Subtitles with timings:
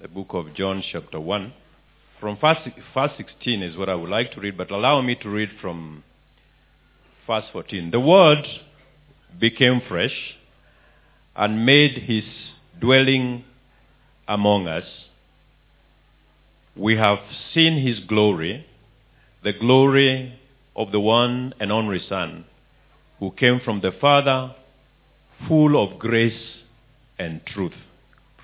[0.00, 1.52] the book of John, chapter 1.
[2.20, 2.58] From verse,
[2.92, 6.02] verse 16 is what I would like to read, but allow me to read from
[7.26, 7.90] verse 14.
[7.90, 8.44] The Word
[9.38, 10.34] became flesh
[11.36, 12.24] and made his
[12.80, 13.44] dwelling
[14.26, 14.84] among us.
[16.76, 17.18] We have
[17.52, 18.66] seen his glory,
[19.44, 20.38] the glory
[20.74, 22.46] of the one and only Son,
[23.20, 24.56] who came from the Father,
[25.46, 26.32] full of grace
[27.16, 27.74] and truth.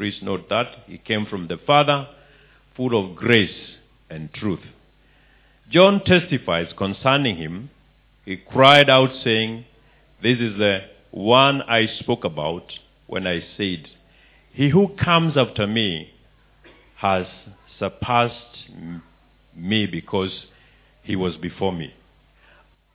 [0.01, 0.77] Please note that.
[0.87, 2.09] He came from the Father,
[2.75, 3.75] full of grace
[4.09, 4.63] and truth.
[5.71, 7.69] John testifies concerning him.
[8.25, 9.67] He cried out, saying,
[10.23, 12.73] This is the one I spoke about
[13.09, 13.89] when I said,
[14.55, 16.09] He who comes after me
[16.97, 17.27] has
[17.79, 18.71] surpassed
[19.55, 20.33] me because
[21.03, 21.93] he was before me.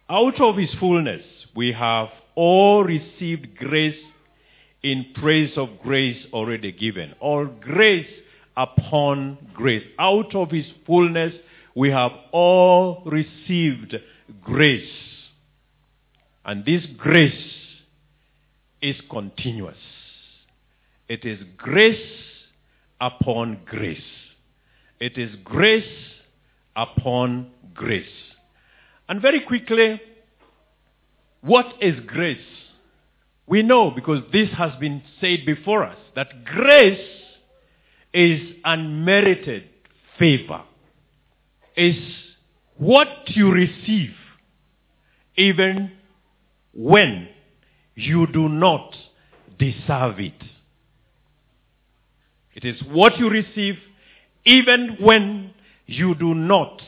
[0.09, 1.21] Out of his fullness,
[1.55, 3.93] we have all received grace
[4.85, 7.15] in praise of grace already given.
[7.19, 8.05] All grace
[8.55, 9.83] upon grace.
[9.97, 11.33] Out of his fullness,
[11.73, 13.95] we have all received
[14.43, 14.87] grace.
[16.45, 17.33] And this grace
[18.79, 19.75] is continuous.
[21.09, 21.97] It is grace
[23.01, 23.97] upon grace.
[24.99, 25.83] It is grace
[26.75, 28.05] upon grace.
[29.09, 29.99] And very quickly,
[31.41, 32.37] what is grace?
[33.47, 37.07] We know because this has been said before us that grace
[38.13, 39.65] is unmerited
[40.17, 40.63] favor.
[41.75, 41.97] Is
[42.77, 44.11] what you receive
[45.37, 45.91] even
[46.73, 47.27] when
[47.95, 48.95] you do not
[49.59, 50.33] deserve it.
[52.53, 53.75] It is what you receive
[54.45, 55.53] even when
[55.85, 56.81] you do not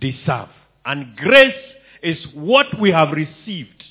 [0.00, 0.48] deserve.
[0.84, 1.54] And grace
[2.02, 3.82] is what we have received.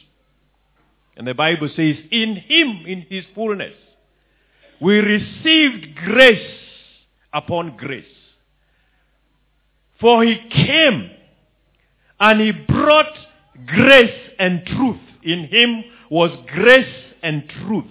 [1.17, 3.73] And the Bible says, in Him, in His fullness,
[4.79, 6.59] we received grace
[7.33, 8.05] upon grace.
[9.99, 11.09] For He came
[12.19, 13.11] and He brought
[13.65, 15.01] grace and truth.
[15.23, 17.85] In Him was grace and truth.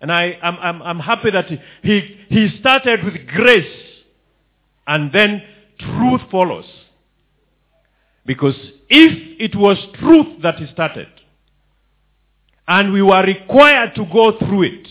[0.00, 1.46] And I, am I'm, I'm happy that
[1.82, 3.66] he, he started with grace
[4.86, 5.42] and then
[5.78, 6.66] truth follows.
[8.24, 8.56] Because
[8.88, 11.08] if it was truth that he started,
[12.68, 14.88] and we were required to go through it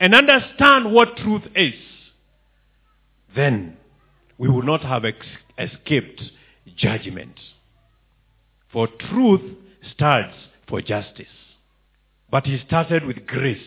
[0.00, 1.74] and understand what truth is,
[3.34, 3.76] then
[4.36, 5.26] we would not have ex-
[5.58, 6.22] escaped
[6.76, 7.38] judgment.
[8.72, 9.56] For truth
[9.92, 10.34] starts
[10.68, 11.26] for justice.
[12.30, 13.64] But he started with grace.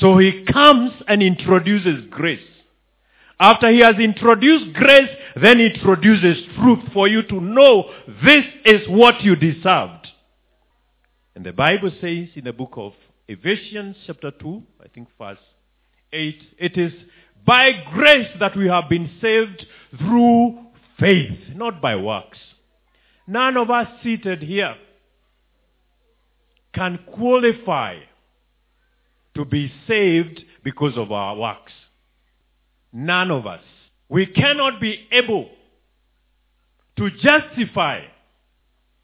[0.00, 2.40] So he comes and introduces grace.
[3.40, 7.90] After he has introduced grace, then he introduces truth for you to know
[8.24, 10.08] this is what you deserved.
[11.38, 12.94] And the Bible says in the book of
[13.28, 15.38] Ephesians chapter 2, I think verse
[16.12, 16.92] 8, it is
[17.46, 19.64] by grace that we have been saved
[19.96, 20.58] through
[20.98, 22.38] faith, not by works.
[23.28, 24.74] None of us seated here
[26.74, 28.00] can qualify
[29.36, 31.72] to be saved because of our works.
[32.92, 33.62] None of us.
[34.08, 35.48] We cannot be able
[36.96, 38.00] to justify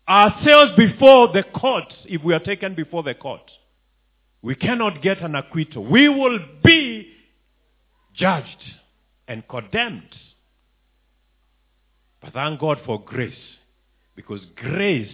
[0.08, 3.50] ourselves before the court if we are taken before the court.
[4.42, 5.84] We cannot get an acquittal.
[5.90, 7.08] We will be
[8.14, 8.62] judged
[9.26, 10.14] and condemned.
[12.20, 13.32] But thank God for grace
[14.14, 15.10] because grace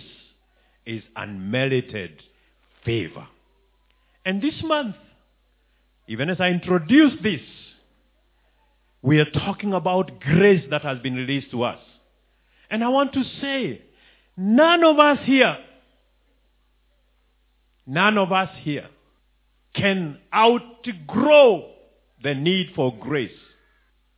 [0.85, 2.23] is unmerited
[2.85, 3.27] favor.
[4.25, 4.97] And this month,
[6.09, 7.41] even as I introduce this,
[9.03, 11.79] we are talking about grace that has been released to us.
[12.71, 13.83] And I want to say,
[14.37, 15.57] none of us here,
[17.87, 18.89] none of us here
[19.75, 21.71] can outgrow
[22.23, 23.31] the need for grace.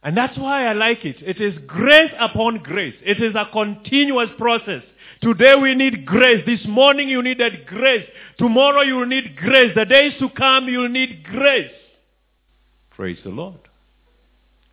[0.02, 1.16] And that's why I like it.
[1.20, 2.94] It is grace upon grace.
[3.02, 4.82] It is a continuous process.
[5.20, 6.44] Today we need grace.
[6.44, 8.06] This morning you needed grace.
[8.38, 9.72] Tomorrow you need grace.
[9.76, 11.70] The days to come you will need grace.
[12.90, 13.60] Praise the Lord.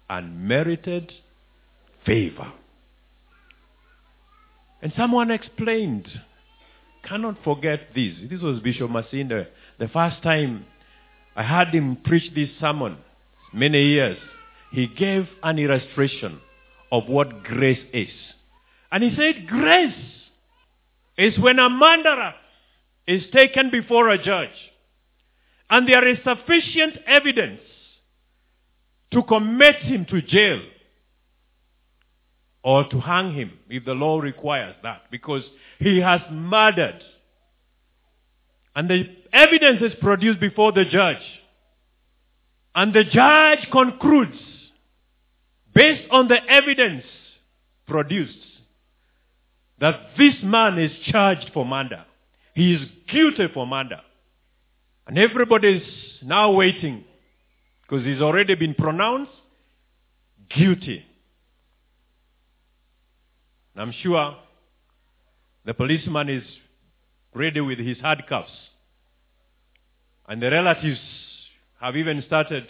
[0.10, 1.12] Unmerited
[2.06, 2.52] favor.
[4.82, 6.08] And someone explained,
[7.04, 8.14] cannot forget this.
[8.30, 9.48] This was Bishop Masinde.
[9.78, 10.66] The first time
[11.36, 12.98] I heard him preach this sermon,
[13.54, 14.18] many years,
[14.72, 16.40] he gave an illustration
[16.92, 18.10] of what grace is.
[18.92, 19.94] And he said, grace
[21.18, 22.34] is when a murderer
[23.08, 24.50] is taken before a judge
[25.70, 27.62] and there is sufficient evidence
[29.12, 30.62] to commit him to jail
[32.64, 35.44] or to hang him if the law requires that because
[35.80, 37.02] he has murdered.
[38.76, 41.18] And the evidence is produced before the judge.
[42.76, 44.38] And the judge concludes,
[45.74, 47.04] based on the evidence
[47.88, 48.38] produced,
[49.80, 52.06] that this man is charged for murder.
[52.54, 54.02] He is guilty for murder.
[55.08, 55.88] And everybody is
[56.22, 57.06] now waiting
[57.82, 59.32] because he's already been pronounced
[60.56, 61.06] guilty.
[63.80, 64.36] I'm sure
[65.66, 66.44] the policeman is
[67.34, 68.52] ready with his handcuffs.
[70.28, 71.00] And the relatives
[71.80, 72.68] have even started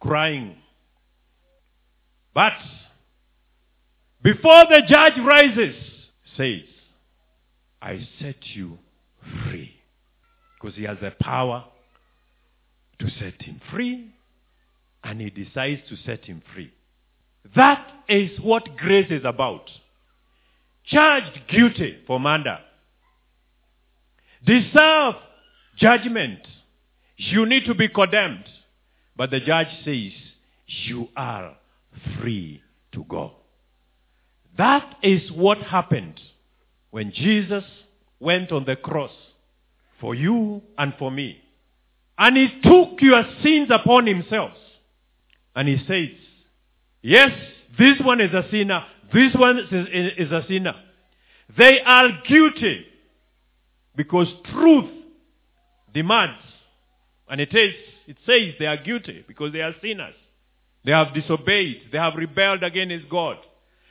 [0.00, 0.56] crying.
[2.34, 2.52] But
[4.22, 5.74] before the judge rises,
[6.36, 6.62] says,
[7.80, 8.78] I set you
[9.44, 9.72] free.
[10.60, 11.64] Because he has the power
[12.98, 14.10] to set him free,
[15.04, 16.72] and he decides to set him free.
[17.54, 19.70] That is what grace is about.
[20.86, 22.58] Charged guilty for murder.
[24.44, 25.14] Deserve
[25.76, 26.40] judgment.
[27.16, 28.44] You need to be condemned.
[29.16, 30.12] But the judge says,
[30.66, 31.56] you are
[32.20, 32.62] free
[32.92, 33.32] to go.
[34.58, 36.20] That is what happened
[36.90, 37.64] when Jesus
[38.20, 39.10] went on the cross
[40.00, 41.40] for you and for me.
[42.18, 44.52] And he took your sins upon himself.
[45.54, 46.16] And he says,
[47.06, 47.30] yes,
[47.78, 48.84] this one is a sinner.
[49.12, 50.74] This one is, a sinner.
[51.56, 52.84] They are guilty
[53.94, 54.90] because truth
[55.94, 56.42] demands.
[57.28, 57.74] And it is,
[58.06, 60.14] it says they are guilty because they are sinners.
[60.84, 61.82] They have disobeyed.
[61.92, 63.38] They have rebelled against God.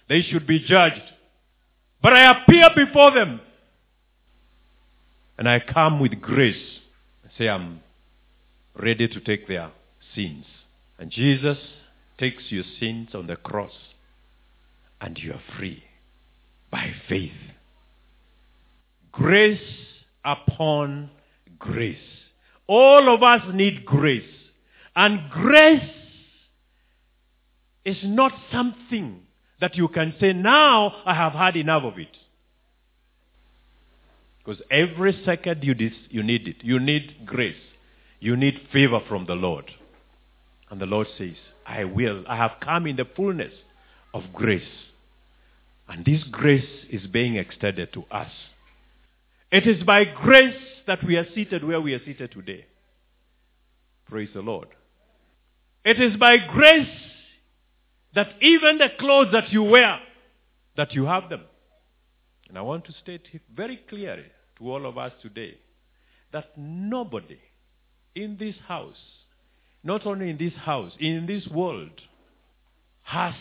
[0.08, 1.02] They should be judged.
[2.02, 3.42] But I appear before them.
[5.38, 6.56] And I come with grace.
[7.26, 7.82] I say I'm
[8.78, 9.72] ready to take their
[10.14, 10.46] sins.
[10.98, 11.58] And Jesus
[12.18, 13.72] takes your sins on the cross.
[15.02, 15.84] And you are free
[16.72, 17.32] by faith.
[19.12, 19.60] Grace
[20.24, 21.10] upon
[21.60, 21.98] grace.
[22.68, 24.24] All of us need grace.
[24.96, 25.90] And grace
[27.84, 29.22] is not something
[29.62, 32.10] that you can say, now I have had enough of it.
[34.40, 36.58] Because every second you, dis- you need it.
[36.62, 37.56] You need grace.
[38.20, 39.72] You need favor from the Lord.
[40.70, 41.36] And the Lord says,
[41.66, 42.24] I will.
[42.28, 43.54] I have come in the fullness
[44.14, 44.64] of grace.
[45.88, 48.32] And this grace is being extended to us.
[49.52, 50.56] It is by grace
[50.88, 52.66] that we are seated where we are seated today.
[54.08, 54.68] Praise the Lord.
[55.84, 56.88] It is by grace
[58.16, 60.00] that even the clothes that you wear,
[60.78, 61.44] that you have them.
[62.50, 64.26] And I want to state very clearly
[64.58, 65.58] to all of us today
[66.32, 67.40] that nobody
[68.16, 68.96] in this house,
[69.86, 71.92] not only in this house, in this world,
[73.04, 73.36] has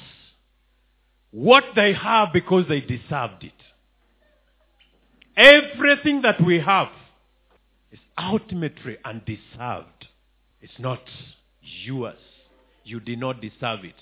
[1.30, 3.52] what they have because they deserved it.
[5.36, 6.88] Everything that we have
[7.90, 10.06] is ultimately undeserved.
[10.60, 11.00] It's not
[11.60, 12.18] yours.
[12.84, 13.94] You did not deserve it.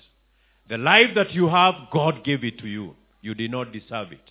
[0.68, 2.96] The life that you have, God gave it to you.
[3.20, 4.30] You did not deserve it.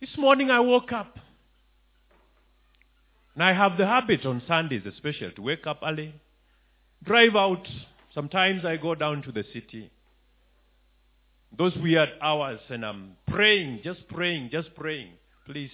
[0.00, 1.18] This morning I woke up.
[3.34, 6.14] And I have the habit on Sundays especially to wake up early,
[7.04, 7.66] drive out.
[8.14, 9.90] Sometimes I go down to the city.
[11.56, 15.12] Those weird hours and I'm praying, just praying, just praying.
[15.46, 15.70] Please,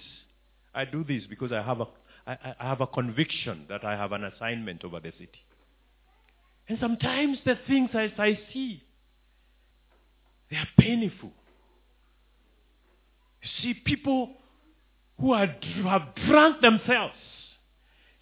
[0.73, 1.87] I do this because I have a,
[2.25, 5.43] I, I have a conviction that I have an assignment over the city.
[6.67, 8.83] And sometimes the things as I see,
[10.49, 11.31] they are painful.
[13.41, 14.31] You see people
[15.19, 15.47] who, are,
[15.83, 17.13] have drunk themselves.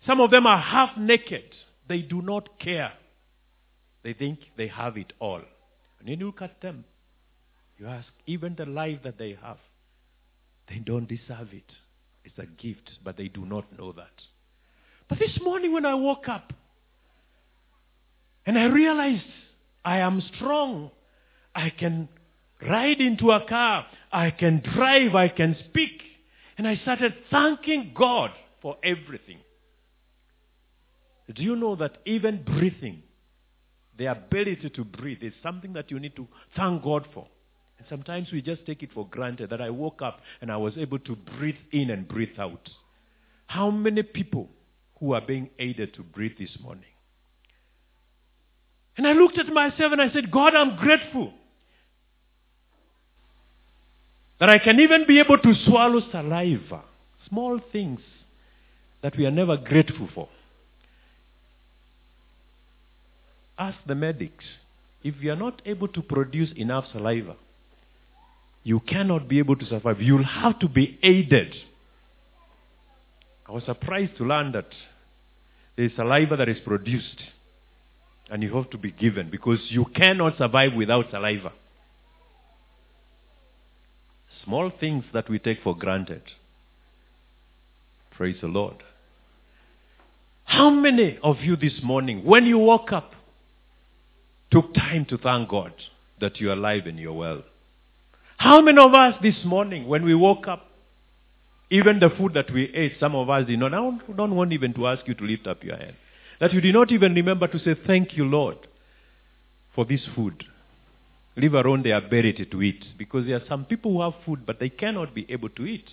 [0.06, 1.44] Some of them are half naked.
[1.88, 2.94] They do not care.
[4.06, 5.42] They think they have it all.
[6.00, 6.86] And then you look at them.
[7.80, 9.58] You ask, even the life that they have,
[10.70, 11.72] they don't deserve it.
[12.24, 14.14] It's a gift, but they do not know that.
[15.10, 16.54] But this morning when I woke up,
[18.46, 19.24] and I realized
[19.84, 20.92] I am strong.
[21.56, 22.08] I can
[22.62, 23.88] ride into a car.
[24.12, 25.16] I can drive.
[25.16, 26.00] I can speak.
[26.60, 28.30] And I started thanking God
[28.62, 29.40] for everything.
[31.34, 33.02] Do you know that even breathing,
[33.98, 37.28] the ability to breathe, is something that you need to thank God for?
[37.78, 40.74] And sometimes we just take it for granted that I woke up and I was
[40.78, 42.70] able to breathe in and breathe out.
[43.48, 44.50] How many people
[45.00, 46.84] who are being aided to breathe this morning?
[48.98, 51.34] And I looked at myself and I said, God, I'm grateful
[54.40, 56.84] that I can even be able to swallow saliva.
[57.28, 58.00] Small things
[59.02, 60.30] that we are never grateful for.
[63.58, 64.44] Ask the medics.
[65.04, 67.36] If you are not able to produce enough saliva,
[68.64, 70.02] you cannot be able to survive.
[70.02, 71.54] You'll have to be aided.
[73.48, 74.68] I was surprised to learn that
[75.76, 77.22] There is saliva that is produced.
[78.30, 81.52] And you have to be given because you cannot survive without saliva.
[84.44, 86.24] Small things that we take for granted.
[88.12, 88.78] Praise the Lord.
[90.46, 93.15] How many of you this morning, when you woke up,
[94.52, 95.74] took time to thank God
[96.22, 97.44] that you're alive and you're well?
[98.38, 100.66] How many of us this morning, when we woke up,
[101.70, 103.74] even the food that we ate, some of us did not.
[103.74, 103.78] I
[104.16, 105.96] don't, want even to ask you to lift up your hand.
[106.40, 108.58] That you did not even remember to say, Thank you, Lord,
[109.74, 110.44] for this food.
[111.36, 112.84] Leave alone their ability to eat.
[112.98, 115.90] Because there are some people who have food, but they cannot be able to eat.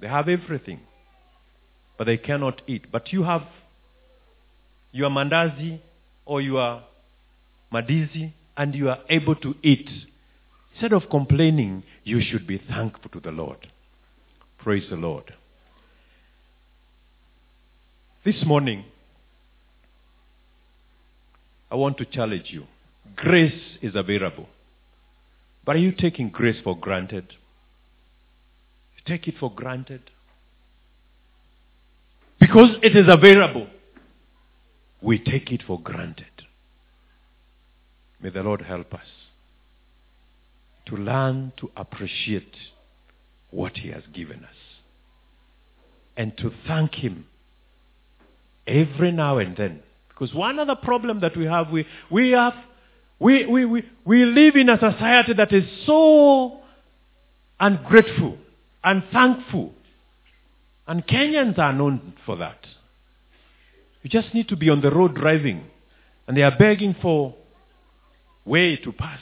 [0.00, 0.80] They have everything,
[1.98, 2.92] but they cannot eat.
[2.92, 3.42] But you have
[4.92, 5.80] your mandazi
[6.26, 6.82] or your
[7.72, 9.88] madizi, and you are able to eat.
[10.72, 13.68] Instead of complaining, you should be thankful to the Lord.
[14.58, 15.32] Praise the Lord.
[18.24, 18.84] This morning,
[21.70, 22.64] I want to challenge you.
[23.14, 24.48] Grace is available.
[25.64, 27.26] But are you taking grace for granted?
[28.96, 30.02] You take it for granted.
[32.40, 33.66] Because it is available,
[35.06, 36.26] we take it for granted.
[38.20, 39.06] May the Lord help us
[40.86, 42.56] to learn to appreciate
[43.50, 44.56] what He has given us
[46.16, 47.26] and to thank Him
[48.66, 49.80] every now and then.
[50.08, 52.54] Because one other problem that we have, we, we have,
[53.20, 56.62] we, we, we, we live in a society that is so
[57.60, 58.38] ungrateful,
[58.82, 59.72] unthankful.
[60.88, 62.58] And Kenyans are known for that.
[64.06, 65.64] You just need to be on the road driving,
[66.28, 67.34] and they are begging for
[68.44, 69.18] way to pass.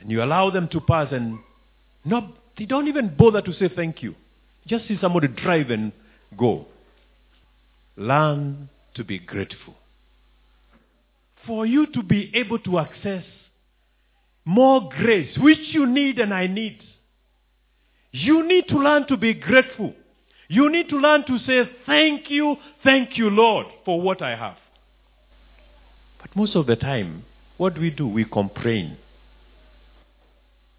[0.00, 1.38] And you allow them to pass, and
[2.06, 4.14] no, they don't even bother to say thank you.
[4.66, 5.92] Just see somebody drive and
[6.38, 6.64] go.
[7.98, 9.74] Learn to be grateful.
[11.46, 13.24] For you to be able to access
[14.46, 16.78] more grace, which you need and I need,
[18.10, 19.92] you need to learn to be grateful.
[20.48, 24.56] You need to learn to say, Thank you, thank you, Lord, for what I have.
[26.20, 27.24] But most of the time,
[27.56, 28.06] what do we do?
[28.06, 28.96] We complain.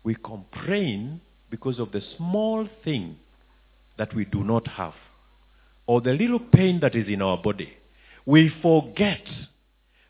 [0.04, 3.18] We complain because of the small thing
[3.98, 4.94] that we do not have,
[5.86, 7.74] or the little pain that is in our body.
[8.26, 9.22] We forget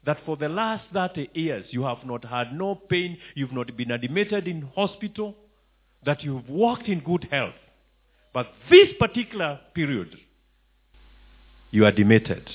[0.06, 3.92] that for the last 30 years you have not had no pain, you've not been
[3.92, 5.36] admitted in hospital,
[6.06, 7.54] that you've walked in good health.
[8.34, 10.16] But this particular period,
[11.72, 12.50] you are demoted.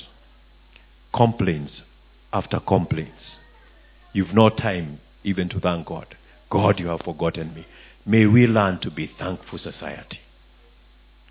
[1.14, 1.72] Complaints
[2.32, 3.12] after complaints.
[4.12, 6.16] You've no time even to thank God.
[6.50, 7.66] God, you have forgotten me.
[8.04, 10.18] May we learn to be thankful society.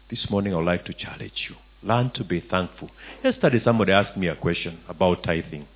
[0.10, 1.56] This morning I would like to challenge you.
[1.84, 2.90] Learn to be thankful.
[3.24, 5.68] Yesterday somebody asked me a question about tithing.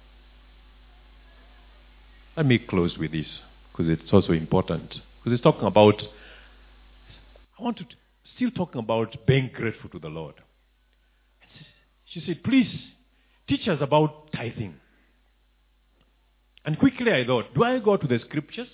[2.37, 3.27] Let me close with this
[3.71, 4.95] because it's also important.
[5.23, 6.01] Because it's talking about,
[7.59, 7.85] I want to
[8.35, 10.35] still talking about being grateful to the Lord.
[12.05, 12.69] She said, please
[13.47, 14.75] teach us about tithing.
[16.65, 18.67] And quickly I thought, do I go to the scriptures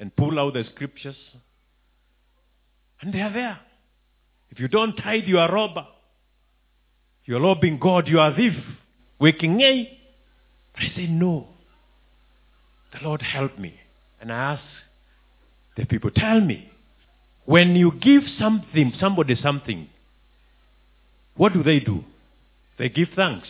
[0.00, 1.16] and pull out the scriptures?
[3.00, 3.58] And they are there.
[4.50, 5.86] If you don't tithe, you are a robber.
[7.24, 8.54] You are robbing God, you are a thief.
[9.20, 9.98] Waking A.
[10.76, 11.48] I say, no.
[12.92, 13.74] The Lord help me.
[14.20, 14.62] And I ask
[15.76, 16.70] the people, tell me,
[17.46, 19.88] when you give something, somebody something,
[21.36, 22.04] what do they do?
[22.78, 23.48] They give thanks.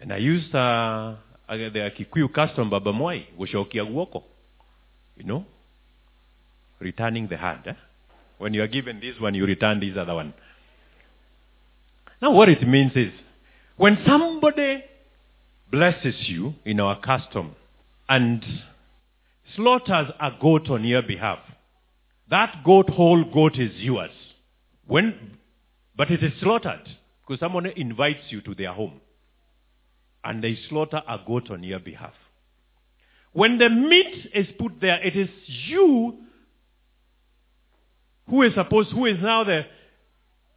[0.00, 1.16] And I used uh,
[1.48, 3.84] the Kikuyu custom, Baba Mwai, gushokia.
[5.16, 5.44] You know?
[6.80, 7.62] Returning the hand.
[7.66, 7.72] Eh?
[8.38, 10.32] When you are given this one, you return this other one.
[12.22, 13.12] Now what it means is,
[13.76, 14.84] when somebody
[15.70, 17.54] blesses you in our custom
[18.08, 18.44] and
[19.54, 21.38] slaughters a goat on your behalf,
[22.30, 24.10] that goat, whole goat is yours.
[24.86, 25.38] When,
[25.96, 26.88] but it is slaughtered
[27.20, 29.00] because someone invites you to their home
[30.24, 32.14] and they slaughter a goat on your behalf.
[33.32, 35.28] When the meat is put there, it is
[35.66, 36.18] you
[38.28, 39.64] who is supposed, who is now the,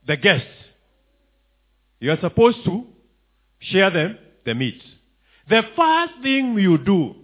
[0.08, 0.46] the guest.
[2.00, 2.86] You are supposed to
[3.60, 4.82] share the, the meat.
[5.50, 7.16] The first thing you do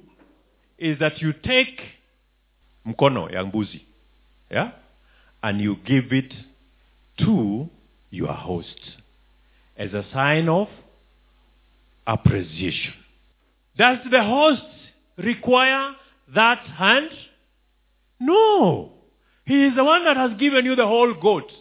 [0.78, 1.82] is that you take
[2.86, 3.82] mkono ya mbuzi,
[4.50, 4.72] yeah,
[5.44, 6.34] and you give it
[7.20, 7.70] to
[8.10, 8.80] your host
[9.76, 10.68] as a sign of
[12.06, 12.94] appreciation.
[13.78, 14.62] Does the host
[15.18, 15.94] require
[16.34, 17.10] that hand?
[18.20, 18.94] No.
[19.46, 21.52] He is the one that has given you the whole goat.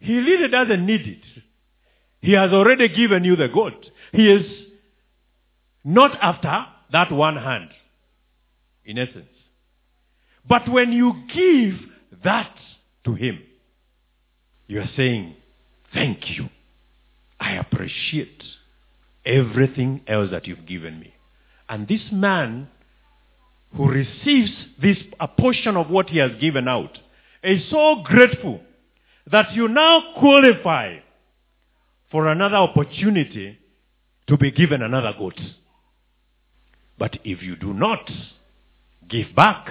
[0.00, 1.42] he really doesn't need it.
[2.20, 3.86] He has already given you the goat.
[4.12, 4.46] He is
[5.82, 7.70] not after that one hand,
[8.84, 9.33] in essence.
[10.48, 11.80] But when you give
[12.22, 12.54] that
[13.04, 13.40] to him,
[14.66, 15.34] you are saying,
[15.92, 16.48] thank you.
[17.40, 18.42] I appreciate
[19.24, 21.14] everything else that you've given me.
[21.68, 22.68] And this man
[23.76, 26.98] who receives this a portion of what he has given out
[27.42, 28.60] is so grateful
[29.30, 30.98] that you now qualify
[32.10, 33.58] for another opportunity
[34.26, 35.40] to be given another goat.
[36.98, 38.10] But if you do not
[39.08, 39.68] give back,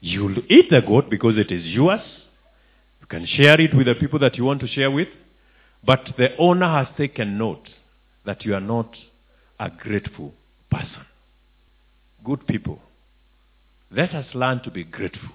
[0.00, 2.00] you'll eat the goat because it is yours.
[3.00, 5.08] You can share it with the people that you want to share with.
[5.84, 7.68] But the owner has taken note
[8.24, 8.94] that you are not
[9.58, 10.34] a grateful
[10.70, 11.06] person.
[12.24, 12.80] Good people,
[13.90, 15.30] let us learn to be grateful.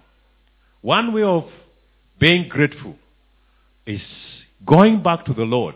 [0.81, 1.45] One way of
[2.19, 2.95] being grateful
[3.85, 4.01] is
[4.65, 5.75] going back to the Lord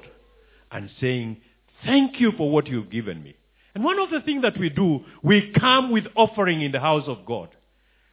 [0.71, 1.37] and saying,
[1.85, 3.35] Thank you for what you've given me.
[3.73, 7.03] And one of the things that we do, we come with offering in the house
[7.07, 7.49] of God.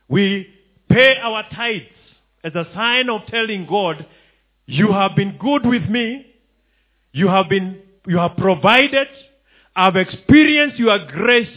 [0.09, 0.47] We
[0.95, 1.87] pay our tithes
[2.45, 4.07] as a sign of telling God,
[4.67, 6.27] you have been good with me.
[7.13, 9.09] You have been, you have provided.
[9.75, 11.49] I've experienced your grace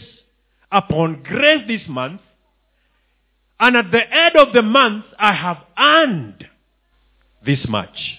[0.72, 2.20] upon grace this month.
[3.60, 6.46] And at the end of the month, I have earned
[7.44, 8.18] this much.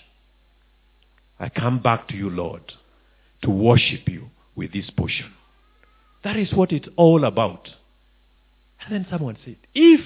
[1.40, 2.74] I come back to you, Lord,
[3.44, 5.34] to worship you with this portion.
[6.24, 7.70] That is what it's all about.
[8.86, 10.02] And then someone said, if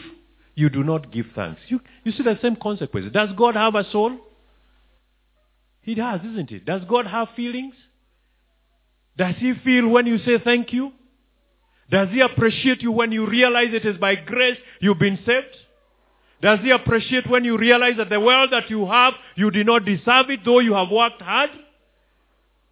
[0.55, 3.11] you do not give thanks, you, you see the same consequence.
[3.11, 4.17] Does God have a soul?
[5.81, 6.65] He does, isn't it?
[6.65, 7.73] Does God have feelings?
[9.17, 10.91] Does he feel when you say thank you?
[11.89, 15.55] Does he appreciate you when you realize it is by grace you've been saved?
[16.41, 19.85] Does he appreciate when you realize that the world that you have, you did not
[19.85, 21.49] deserve it, though you have worked hard?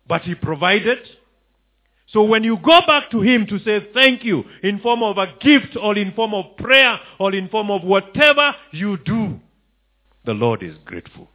[0.07, 0.99] But he provided.
[2.11, 5.27] So when you go back to him to say thank you in form of a
[5.39, 9.39] gift or in form of prayer or in form of whatever you do,
[10.25, 11.29] the Lord is grateful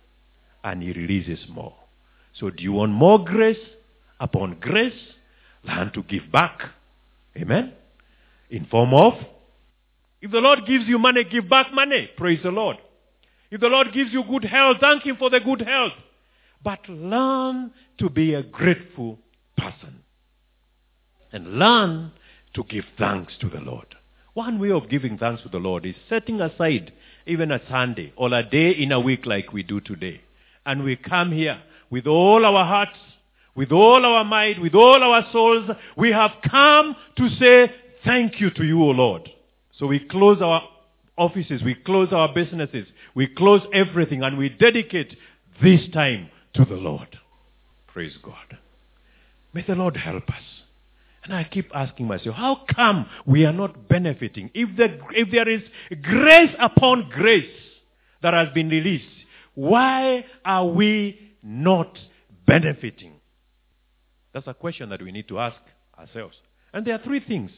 [0.62, 1.74] and he releases more.
[2.38, 3.56] So do you want more grace
[4.20, 4.92] upon grace?
[5.64, 6.60] Learn to give back.
[7.36, 7.72] Amen.
[8.50, 9.14] In form of
[10.20, 12.10] if the Lord gives you money, give back money.
[12.16, 12.76] Praise the Lord.
[13.50, 15.92] If the Lord gives you good health, thank him for the good health.
[16.62, 19.18] But learn to be a grateful
[19.56, 20.00] person
[21.32, 22.12] and learn
[22.54, 23.86] to give thanks to the Lord.
[24.34, 26.92] One way of giving thanks to the Lord is setting aside
[27.26, 30.20] even a Sunday or a day in a week like we do today.
[30.64, 31.60] And we come here
[31.90, 32.98] with all our hearts,
[33.54, 35.70] with all our might, with all our souls.
[35.96, 37.72] We have come to say
[38.04, 39.30] thank you to you, O Lord.
[39.78, 40.62] So we close our
[41.16, 45.16] offices, we close our businesses, we close everything and we dedicate
[45.62, 47.18] this time to the Lord.
[47.86, 48.58] Praise God.
[49.54, 50.42] May the Lord help us.
[51.26, 54.48] And I keep asking myself, how come we are not benefiting?
[54.54, 55.60] If, the, if there is
[56.00, 57.50] grace upon grace
[58.22, 59.04] that has been released,
[59.54, 61.98] why are we not
[62.46, 63.14] benefiting?
[64.32, 65.56] That's a question that we need to ask
[65.98, 66.36] ourselves.
[66.72, 67.50] And there are three things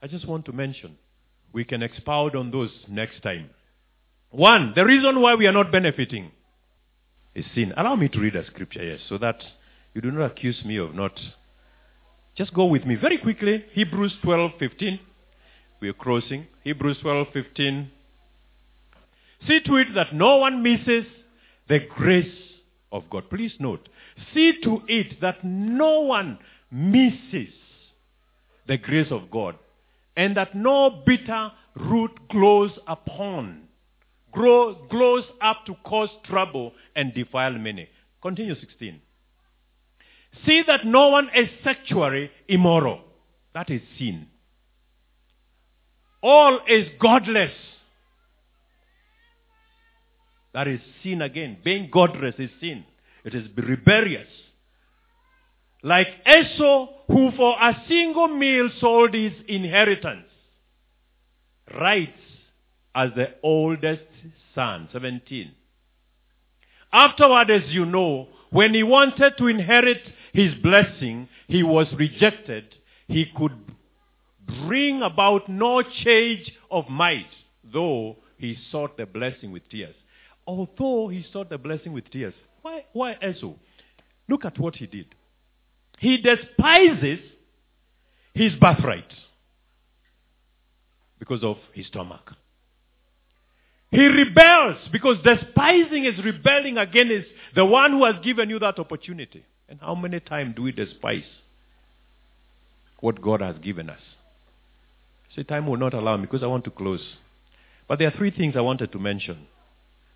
[0.00, 0.96] I just want to mention.
[1.52, 3.50] We can expound on those next time.
[4.30, 6.30] One, the reason why we are not benefiting
[7.34, 7.72] is sin.
[7.76, 9.42] Allow me to read a scripture, yes, so that
[9.92, 11.18] you do not accuse me of not
[12.36, 13.64] just go with me very quickly.
[13.72, 14.98] Hebrews 12:15.
[15.80, 16.46] We are crossing.
[16.64, 17.90] Hebrews 12:15.
[19.46, 21.06] See to it that no one misses
[21.68, 22.32] the grace
[22.92, 23.28] of God.
[23.28, 23.88] Please note.
[24.32, 26.38] See to it that no one
[26.70, 27.52] misses
[28.66, 29.56] the grace of God
[30.16, 33.62] and that no bitter root grows upon,
[34.30, 37.88] grow, grows up to cause trouble and defile many.
[38.20, 39.00] Continue 16.
[40.46, 43.00] See that no one is sexually immoral.
[43.54, 44.26] That is sin.
[46.22, 47.52] All is godless.
[50.54, 51.58] That is sin again.
[51.64, 52.84] Being godless is sin.
[53.24, 54.28] It is rebellious.
[55.82, 60.26] Like Esau, who for a single meal sold his inheritance,
[61.80, 62.12] rights
[62.94, 64.02] as the oldest
[64.54, 64.88] son.
[64.92, 65.50] 17.
[66.92, 72.64] Afterward, as you know, when he wanted to inherit his blessing, he was rejected.
[73.06, 73.52] He could
[74.66, 77.28] bring about no change of might,
[77.72, 79.94] though he sought the blessing with tears.
[80.46, 82.34] Although he sought the blessing with tears.
[82.62, 83.52] Why, why Esau?
[84.28, 85.06] Look at what he did.
[85.98, 87.20] He despises
[88.34, 89.12] his birthright
[91.18, 92.32] because of his stomach.
[93.90, 99.44] He rebels because despising is rebelling against the one who has given you that opportunity.
[99.72, 101.24] And how many times do we despise
[103.00, 104.02] what God has given us?
[105.34, 107.00] Say, time will not allow me because I want to close.
[107.88, 109.46] But there are three things I wanted to mention.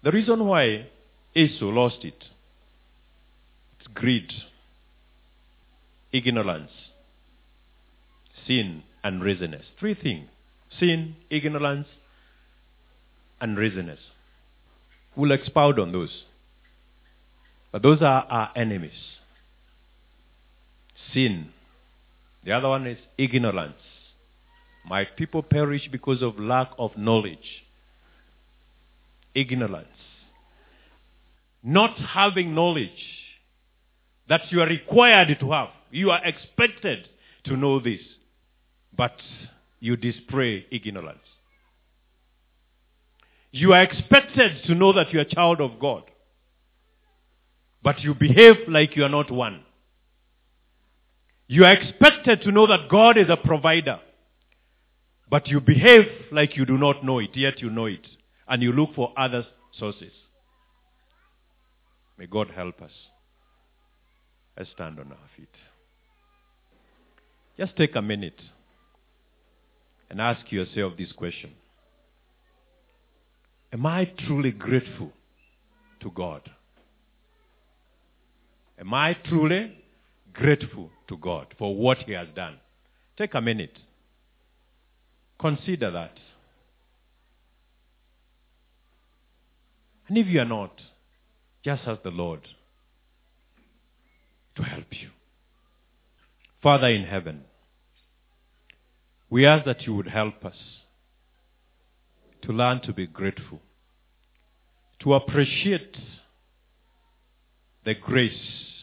[0.05, 0.89] The reason why
[1.35, 2.23] Esau lost it,
[3.79, 4.31] it's greed,
[6.13, 6.71] ignorance,
[8.47, 9.65] sin, and laziness.
[9.81, 10.29] Three things.
[10.79, 11.87] Sin, ignorance,
[13.41, 14.01] and laziness.
[15.17, 16.25] We'll expound on those.
[17.73, 18.93] But those are our enemies.
[21.17, 21.49] Sin.
[22.45, 23.81] The other one is ignorance.
[24.85, 27.65] My people perish because of lack of knowledge.
[29.35, 29.89] Ignorance.
[31.63, 32.91] Not having knowledge
[34.29, 35.69] that you are required to have.
[35.91, 37.09] You are expected
[37.45, 38.03] to know this.
[38.95, 39.17] But
[39.81, 41.19] you display ignorance.
[43.53, 46.03] You are expected to know that you are a child of God.
[47.83, 49.63] But you behave like you are not one.
[51.49, 54.01] You are expected to know that God is a provider.
[55.29, 58.07] But you behave like you do not know it, yet you know it.
[58.49, 59.47] And you look for other
[59.79, 60.13] sources.
[62.19, 62.93] May God help us.
[64.57, 65.49] Let's stand on our feet.
[67.59, 68.41] Just take a minute
[70.11, 71.53] and ask yourself this question
[73.73, 75.13] Am I truly grateful
[76.01, 76.43] to God?
[78.79, 79.77] Am I truly
[80.33, 82.59] grateful to God for what He has done?
[83.17, 83.79] Take a minute.
[85.41, 86.13] Consider that.
[90.09, 90.81] And if you are not,
[91.65, 92.41] just ask the Lord
[94.57, 95.11] to help you.
[96.63, 97.45] Father in heaven,
[99.29, 100.57] we ask that you would help us
[102.43, 103.61] to learn to be grateful,
[105.01, 105.97] to appreciate
[107.85, 108.76] the grace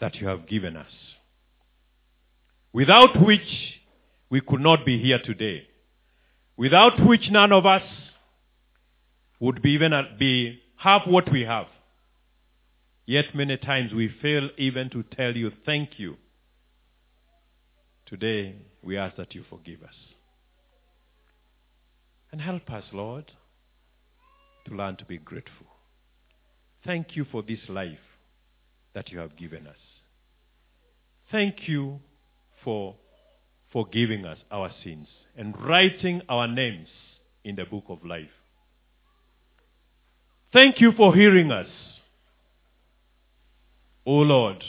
[0.00, 0.90] that you have given us,
[2.72, 3.80] without which
[4.30, 5.66] we could not be here today,
[6.56, 7.82] without which none of us
[9.40, 11.66] would be even uh, be have what we have.
[13.06, 16.16] Yet many times we fail even to tell you thank you.
[18.06, 19.94] Today we ask that you forgive us.
[22.30, 23.32] And help us, Lord,
[24.66, 25.66] to learn to be grateful.
[26.84, 27.98] Thank you for this life
[28.94, 29.89] that you have given us.
[31.30, 32.00] Thank you
[32.64, 32.96] for
[33.72, 36.88] forgiving us our sins and writing our names
[37.44, 38.30] in the book of life.
[40.52, 41.68] Thank you for hearing us.
[44.04, 44.64] O oh Lord,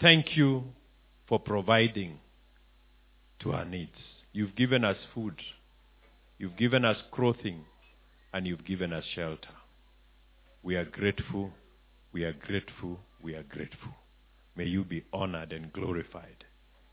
[0.00, 0.64] thank you
[1.28, 2.20] for providing
[3.40, 3.96] to our needs.
[4.32, 5.34] You've given us food.
[6.38, 7.64] You've given us clothing.
[8.32, 9.48] And you've given us shelter.
[10.62, 11.50] We are grateful.
[12.12, 12.98] We are grateful.
[13.22, 13.92] We are grateful.
[14.56, 16.44] May you be honored and glorified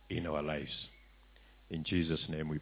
[0.10, 0.72] in our lives.
[1.70, 2.58] In Jesus' name we